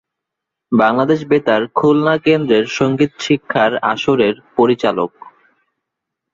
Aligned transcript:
বাংলাদেশ 0.71 1.19
বেতার 1.27 1.61
খুলনা 1.75 2.15
কেন্দ্রের 2.17 2.65
সঙ্গীত 2.77 3.11
শিক্ষার 3.19 3.71
আসরের 3.91 4.35
পরিচালক। 4.57 5.11